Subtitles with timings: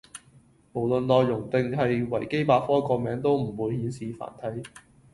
[0.73, 4.67] 無論內容簡介定係維基百科個名都唔會顯示繁體